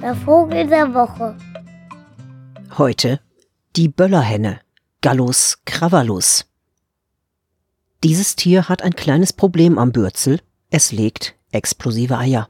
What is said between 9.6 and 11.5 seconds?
am Bürzel. Es legt